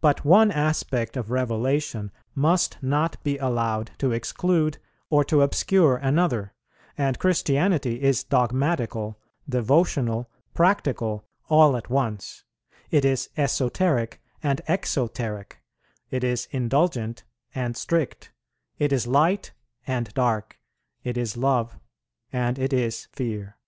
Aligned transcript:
But 0.00 0.24
one 0.24 0.50
aspect 0.50 1.16
of 1.16 1.30
Revelation 1.30 2.10
must 2.34 2.82
not 2.82 3.22
be 3.22 3.38
allowed 3.38 3.92
to 3.98 4.10
exclude 4.10 4.78
or 5.08 5.22
to 5.26 5.42
obscure 5.42 5.98
another; 5.98 6.52
and 6.98 7.16
Christianity 7.16 8.02
is 8.02 8.24
dogmatical, 8.24 9.20
devotional, 9.48 10.28
practical 10.52 11.28
all 11.48 11.76
at 11.76 11.88
once; 11.88 12.42
it 12.90 13.04
is 13.04 13.30
esoteric 13.36 14.20
and 14.42 14.62
exoteric; 14.66 15.60
it 16.10 16.24
is 16.24 16.48
indulgent 16.50 17.22
and 17.54 17.76
strict; 17.76 18.32
it 18.80 18.92
is 18.92 19.06
light 19.06 19.52
and 19.86 20.12
dark; 20.12 20.58
it 21.04 21.16
is 21.16 21.36
love, 21.36 21.78
and 22.32 22.58
it 22.58 22.72
is 22.72 23.06
fear. 23.12 23.58